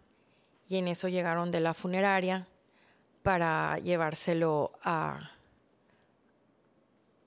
[0.68, 2.48] y en eso llegaron de la funeraria
[3.24, 5.32] para llevárselo a,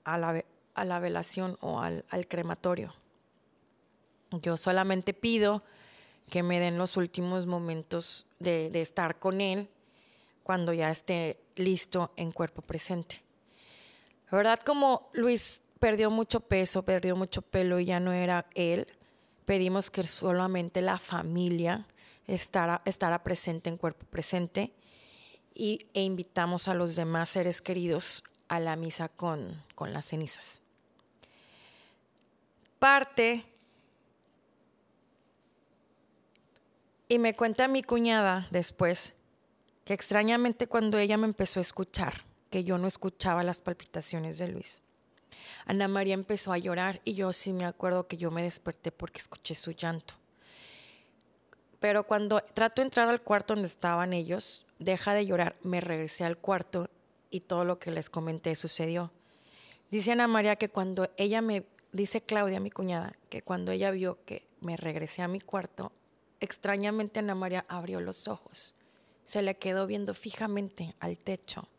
[0.03, 2.93] a, la, a la velación o al, al crematorio.
[4.31, 5.63] Yo solamente pido
[6.29, 9.69] que me den los últimos momentos de, estar con Él
[10.43, 13.21] cuando ya esté listo en cuerpo presente.
[14.31, 18.87] La verdad, como Luis perdió mucho peso, perdió mucho pelo y ya no era Él,
[19.45, 21.87] pedimos que solamente la familia
[22.27, 24.73] estará, estará presente en cuerpo presente
[25.53, 30.61] y, e invitamos a los demás seres queridos a la misa con, con las cenizas.
[32.79, 33.45] Parte
[37.13, 39.13] Y me cuenta mi cuñada después
[39.85, 44.47] que extrañamente cuando ella me empezó a escuchar, que yo no escuchaba las palpitaciones de
[44.47, 44.81] Luis,
[45.67, 49.19] Ana María empezó a llorar y yo sí me acuerdo que yo me desperté porque
[49.19, 50.15] escuché su llanto.
[51.79, 56.25] Pero cuando trato de entrar al cuarto donde estaban ellos, deja de llorar, me regresé
[56.25, 56.89] al cuarto
[57.29, 59.11] y todo lo que les comenté sucedió.
[59.91, 64.17] Dice Ana María que cuando ella me, dice Claudia, mi cuñada, que cuando ella vio
[64.25, 65.91] que me regresé a mi cuarto,
[66.43, 68.75] extrañamente Ana María abrió los ojos,
[69.23, 71.69] se le quedó viendo fijamente al techo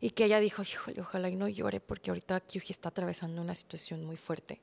[0.00, 3.56] y que ella dijo, híjole, ojalá y no llore porque ahorita Kyuji está atravesando una
[3.56, 4.60] situación muy fuerte.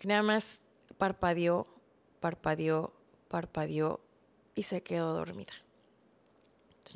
[0.00, 0.62] Que nada más
[0.98, 1.68] parpadeó,
[2.18, 2.92] parpadeó,
[3.28, 4.00] parpadeó
[4.56, 5.52] y se quedó dormida.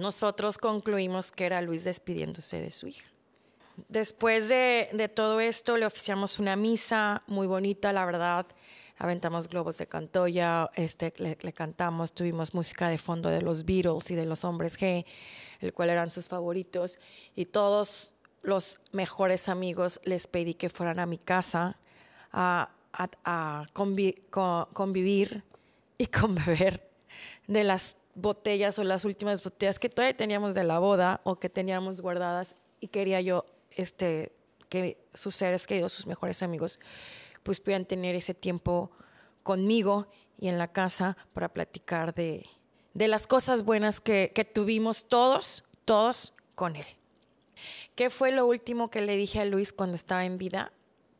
[0.01, 3.09] nosotros concluimos que era Luis despidiéndose de su hija.
[3.89, 8.47] Después de, de todo esto le oficiamos una misa muy bonita, la verdad
[8.99, 14.15] aventamos globos de cantoya, este, le, cantamos, tuvimos música de fondo de los Beatles y
[14.15, 15.07] de los hombres G,
[15.61, 16.99] el cual eran sus favoritos,
[17.37, 21.79] y todos los mejores amigos les pedí que fueran a mi casa
[22.33, 22.71] a,
[23.73, 25.45] convivir
[25.97, 26.89] y con beber
[27.47, 31.49] de las botellas o las últimas botellas que todavía teníamos de la boda o que
[31.49, 34.33] teníamos guardadas y quería yo este,
[34.69, 36.81] que sus seres queridos, sus mejores amigos,
[37.49, 38.91] pues puedan tener ese tiempo
[39.43, 40.07] conmigo
[40.39, 42.47] y en la casa para platicar de,
[42.93, 46.85] las cosas buenas que, que tuvimos todos, todos con él.
[47.95, 50.73] ¿Qué fue lo último que le dije a Luis cuando estaba en vida?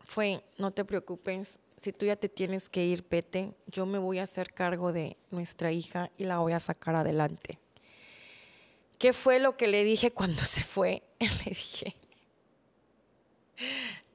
[0.05, 4.19] Fue, no te preocupes, si tú ya te tienes que ir, Pete, yo me voy
[4.19, 7.59] a hacer cargo de nuestra hija y la voy a sacar adelante.
[8.99, 11.05] ¿Qué fue lo que le dije cuando se fue?
[11.21, 11.97] Le dije,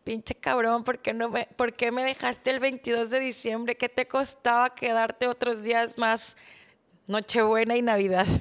[0.03, 3.75] pinche cabrón, ¿por qué, no me, ¿por qué me dejaste el 22 de diciembre?
[3.75, 6.37] ¿Qué te costaba quedarte otros días más?
[7.07, 8.27] Nochebuena y Navidad.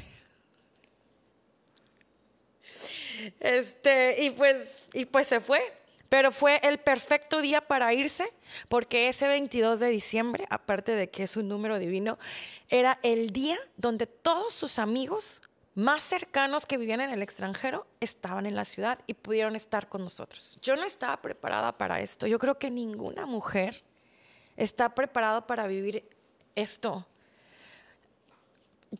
[3.38, 5.60] Este, y pues, y pues se fue.
[6.08, 8.32] Pero fue el perfecto día para irse,
[8.68, 12.18] porque ese 22 de diciembre, aparte de que es un número divino,
[12.68, 15.42] era el día donde todos sus amigos
[15.74, 20.02] más cercanos que vivían en el extranjero estaban en la ciudad y pudieron estar con
[20.02, 20.58] nosotros.
[20.60, 22.26] Yo no estaba preparada para esto.
[22.26, 23.82] Yo creo que ninguna mujer
[24.56, 26.08] está preparada para vivir
[26.54, 27.06] esto.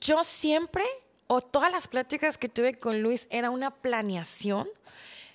[0.01, 0.85] Yo siempre,
[1.27, 4.69] o todas las pláticas que tuve con Luis, era una planeación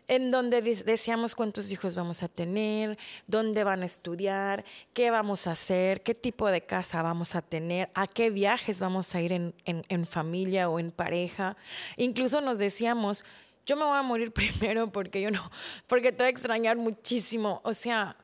[0.08, 5.52] en donde decíamos cuántos hijos vamos a tener, dónde van a estudiar, qué vamos a
[5.52, 9.54] hacer, qué tipo de casa vamos a tener, a qué viajes vamos a ir en,
[9.66, 11.58] en familia o en pareja.
[11.98, 13.26] Incluso nos decíamos,
[13.68, 15.52] yo me voy a morir primero porque yo no,
[15.86, 17.62] porque te voy a extrañar muchísimo.
[17.64, 18.16] O sea,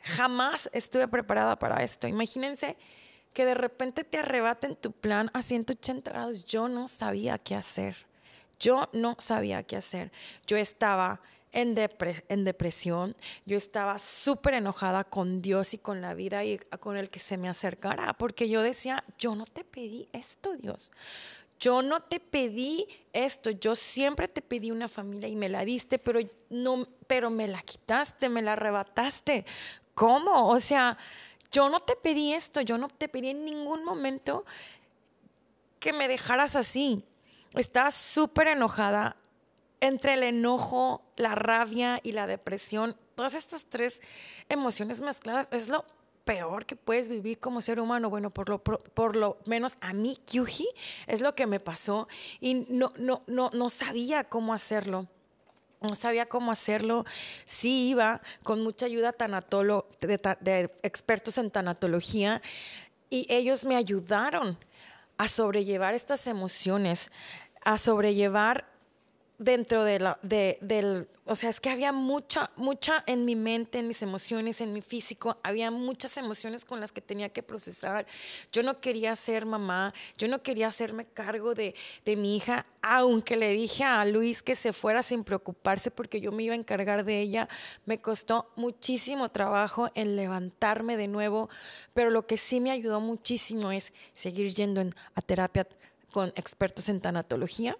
[0.00, 2.06] jamás estuve preparada para esto.
[2.06, 2.76] Imagínense
[3.34, 6.44] que de repente te arrebaten tu plan a 180 grados.
[6.44, 7.96] Yo no sabía qué hacer.
[8.62, 10.12] Yo no sabía qué hacer.
[10.46, 11.20] Yo estaba
[11.50, 17.10] en, depresión, yo estaba súper enojada con Dios y con la vida y con el
[17.10, 20.92] que se me acercara, porque yo decía, yo no te pedí esto, Dios.
[21.58, 25.98] Yo no te pedí esto, yo siempre te pedí una familia y me la diste,
[25.98, 29.44] pero no pero me la quitaste, me la arrebataste.
[29.94, 30.48] ¿Cómo?
[30.48, 30.96] O sea,
[31.50, 34.44] yo no te pedí esto, yo no te pedí en ningún momento
[35.78, 37.04] que me dejaras así
[37.54, 39.16] estaba súper enojada
[39.80, 42.96] entre el enojo, la rabia y la depresión.
[43.14, 44.00] Todas estas tres
[44.48, 45.84] emociones mezcladas es lo
[46.24, 48.08] peor que puedes vivir como ser humano.
[48.08, 50.68] Bueno, por lo, por, lo menos a mí, Kyuji,
[51.06, 52.08] es lo que me pasó
[52.40, 55.08] y no, no, no, no sabía cómo hacerlo.
[55.80, 57.04] No sabía cómo hacerlo.
[57.44, 62.40] Sí iba con mucha ayuda tanatolo, de expertos en tanatología
[63.10, 64.56] y ellos me ayudaron
[65.22, 67.12] a sobrellevar estas emociones,
[67.64, 68.71] a sobrellevar
[69.42, 73.78] dentro de la, de, del, o sea, es que había mucha, mucha en mi mente,
[73.78, 78.06] en mis emociones, en mi físico, había muchas emociones con las que tenía que procesar.
[78.52, 81.74] Yo no quería ser mamá, yo no quería hacerme cargo de,
[82.04, 86.30] de mi hija, aunque le dije a Luis que se fuera sin preocuparse porque yo
[86.30, 87.48] me iba a encargar de ella,
[87.84, 91.50] me costó muchísimo trabajo en levantarme de nuevo,
[91.94, 94.82] pero lo que sí me ayudó muchísimo es seguir yendo
[95.14, 95.66] a terapia
[96.12, 97.76] con expertos en tanatología.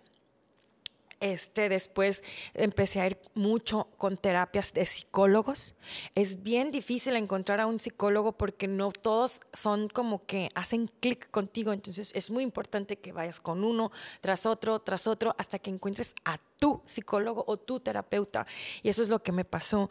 [1.23, 5.77] Este, después empecé a ir mucho con terapias de psicólogos.
[6.17, 11.31] Es bien difícil encontrar a un psicólogo porque no todos son como que hacen clic
[11.31, 11.73] contigo.
[11.73, 16.17] Entonces es muy importante que vayas con uno tras otro, tras otro, hasta que encuentres
[16.25, 18.45] a tu psicólogo o tu terapeuta.
[18.83, 19.91] Y eso es lo que me pasó.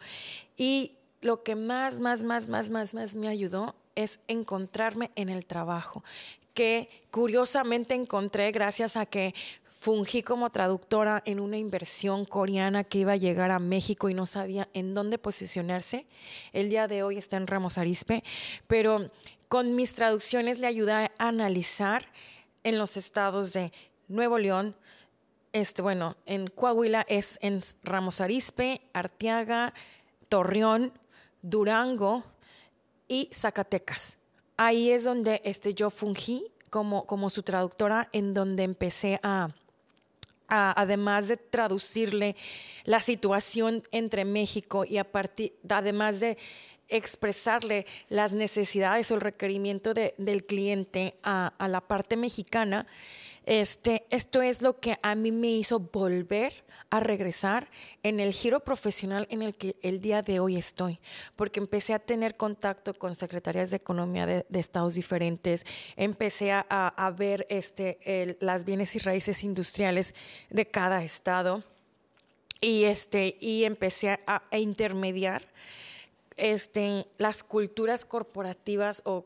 [0.58, 5.46] Y lo que más, más, más, más, más, más me ayudó es encontrarme en el
[5.46, 6.04] trabajo,
[6.52, 9.34] que curiosamente encontré gracias a que
[9.82, 14.26] fungí como traductora en una inversión coreana que iba a llegar a México y no
[14.26, 16.06] sabía en dónde posicionarse.
[16.52, 18.22] El día de hoy está en Ramos Arispe,
[18.68, 19.10] pero
[19.48, 22.04] con mis traducciones le ayudé a analizar
[22.62, 23.72] en los estados de
[24.06, 24.76] Nuevo León,
[25.52, 29.74] este, bueno, en Coahuila es en Ramos Arispe, Arteaga,
[30.28, 30.92] Torreón,
[31.42, 32.22] Durango
[33.08, 34.16] y Zacatecas.
[34.56, 39.48] Ahí es donde este, yo fungí como, como su traductora, en donde empecé a,
[40.52, 42.36] además de traducirle
[42.84, 46.36] la situación entre México y a partir, además de
[46.88, 52.86] expresarle las necesidades o el requerimiento del cliente a, a la parte mexicana,
[53.44, 57.68] este, esto es lo que a mí me hizo volver a regresar
[58.02, 61.00] en el giro profesional en el que el día de hoy estoy,
[61.36, 65.64] porque empecé a tener contacto con secretarias de economía de, estados diferentes,
[65.96, 70.14] empecé a, ver este, las bienes y raíces industriales
[70.50, 71.64] de cada estado
[72.60, 75.48] y, este, y empecé a, a intermediar
[76.36, 79.24] este, las culturas corporativas o,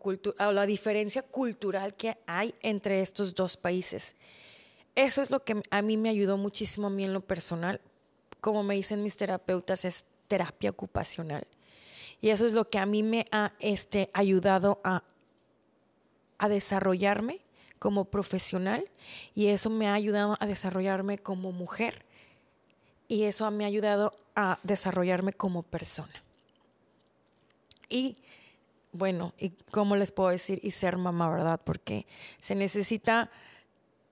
[0.52, 4.16] la diferencia cultural que hay entre estos dos países.
[4.94, 7.80] Eso es lo que a mí me ayudó muchísimo a mí en lo personal.
[8.40, 11.46] Como me dicen mis terapeutas, es terapia ocupacional.
[12.20, 15.02] Y eso es lo que a mí me ha este, ayudado a
[16.48, 17.40] desarrollarme
[17.78, 18.90] como profesional
[19.34, 22.04] y eso me ha ayudado a desarrollarme como mujer
[23.08, 26.25] y eso me ha ayudado a desarrollarme como persona.
[27.88, 28.18] Y
[28.92, 31.60] bueno, y cómo les puedo decir y ser mamá, ¿verdad?
[31.62, 32.06] Porque
[32.40, 33.30] se necesita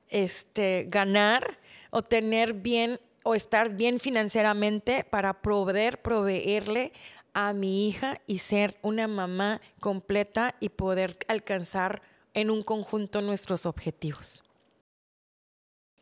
[0.08, 1.58] este ganar
[1.90, 6.92] o tener bien o estar bien financieramente para poder proveerle
[7.32, 12.02] a mi hija y ser una mamá completa y poder alcanzar
[12.34, 14.42] en un conjunto nuestros objetivos.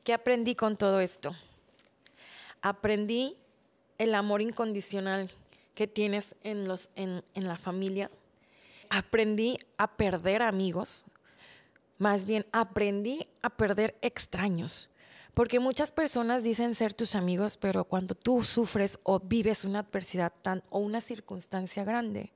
[0.02, 1.34] ¿Qué aprendí con todo esto?
[2.60, 3.36] Aprendí
[3.98, 5.30] el amor incondicional
[5.74, 8.10] que tienes en, los, en, en la familia.
[8.90, 11.04] Aprendí a perder amigos,
[11.98, 14.88] más bien aprendí a perder extraños.
[15.34, 20.32] Porque muchas personas dicen ser tus amigos, pero cuando tú sufres o vives una adversidad
[20.42, 22.32] tan o una circunstancia grande,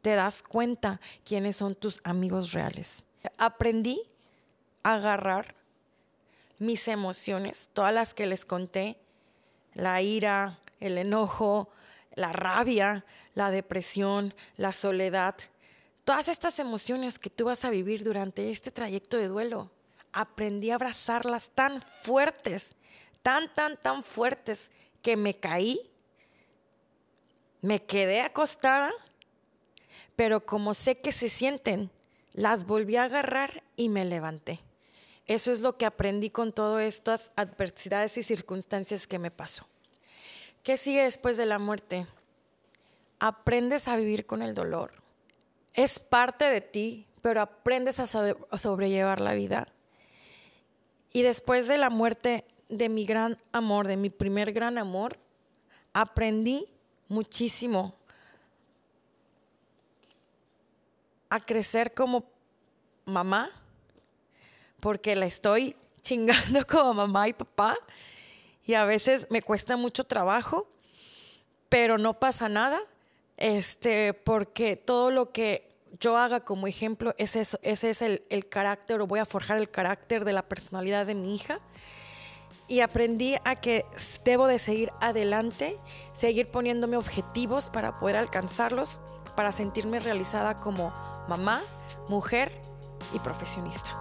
[0.00, 3.04] te das cuenta quiénes son tus amigos reales.
[3.36, 4.00] Aprendí
[4.82, 5.54] a agarrar
[6.58, 8.98] mis emociones, todas las que les conté,
[9.74, 11.68] la ira, el enojo,
[12.16, 13.04] la rabia,
[13.34, 15.36] la depresión, la soledad,
[16.04, 19.70] todas estas emociones que tú vas a vivir durante este trayecto de duelo.
[20.12, 22.74] Aprendí a abrazarlas tan fuertes,
[23.22, 24.70] tan, tan, tan fuertes,
[25.02, 25.78] que me caí,
[27.60, 28.90] me quedé acostada,
[30.16, 31.90] pero como sé que se sienten,
[32.32, 34.60] las volví a agarrar y me levanté.
[35.26, 39.66] Eso es lo que aprendí con todas estas adversidades y circunstancias que me pasó.
[40.66, 42.08] ¿Qué sigue después de la muerte?
[43.20, 44.94] Aprendes a vivir con el dolor.
[45.74, 48.08] Es parte de ti, pero aprendes a,
[48.58, 49.68] sobrellevar la vida.
[51.12, 55.16] Y después de la muerte de mi gran amor, de mi primer gran amor,
[55.92, 56.66] aprendí
[57.06, 57.94] muchísimo
[61.30, 62.24] a crecer como
[63.04, 63.52] mamá,
[64.80, 67.78] porque la estoy chingando como mamá y papá
[68.66, 70.68] y a veces me cuesta mucho trabajo,
[71.68, 72.80] pero no pasa nada,
[73.36, 75.68] este, porque todo lo que
[76.00, 79.58] yo haga como ejemplo es eso, ese es el, el carácter o voy a forjar
[79.58, 81.60] el carácter de la personalidad de mi hija
[82.68, 83.86] y aprendí a que
[84.24, 85.78] debo de seguir adelante,
[86.12, 88.98] seguir poniéndome objetivos para poder alcanzarlos,
[89.36, 90.90] para sentirme realizada como
[91.28, 91.62] mamá,
[92.08, 92.50] mujer
[93.12, 93.96] y profesionista.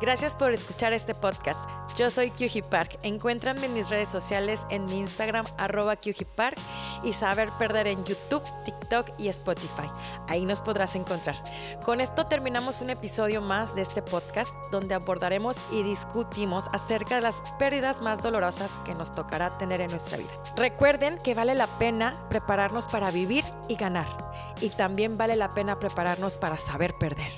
[0.00, 1.68] Gracias por escuchar este podcast.
[1.96, 2.98] Yo soy QG Park.
[3.02, 5.96] Encuéntranme en mis redes sociales en mi Instagram, arroba
[6.36, 6.56] Park,
[7.04, 9.90] y Saber Perder en YouTube, TikTok y Spotify.
[10.28, 11.36] Ahí nos podrás encontrar.
[11.84, 17.22] Con esto terminamos un episodio más de este podcast donde abordaremos y discutimos acerca de
[17.22, 20.30] las pérdidas más dolorosas que nos tocará tener en nuestra vida.
[20.56, 24.32] Recuerden que vale la pena prepararnos para vivir y ganar.
[24.60, 27.32] Y también vale la pena prepararnos para saber perder.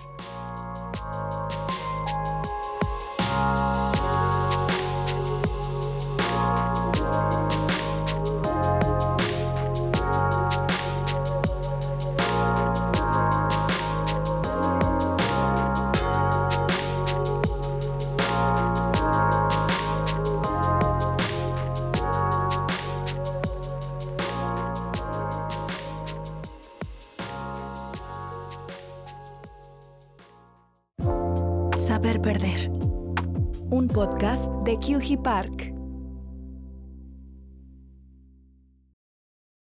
[32.24, 32.70] Perder.
[33.70, 35.73] Un podcast de QG Park.